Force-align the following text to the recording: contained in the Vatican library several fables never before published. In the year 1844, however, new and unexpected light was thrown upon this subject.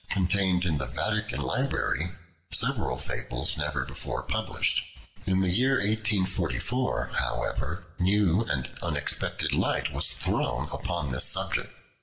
contained 0.09 0.65
in 0.65 0.79
the 0.79 0.87
Vatican 0.87 1.39
library 1.39 2.09
several 2.51 2.97
fables 2.97 3.55
never 3.55 3.85
before 3.85 4.23
published. 4.23 4.81
In 5.27 5.41
the 5.41 5.51
year 5.51 5.73
1844, 5.73 7.11
however, 7.13 7.85
new 7.99 8.41
and 8.45 8.71
unexpected 8.81 9.53
light 9.53 9.93
was 9.93 10.13
thrown 10.17 10.63
upon 10.71 11.11
this 11.11 11.25
subject. 11.25 11.71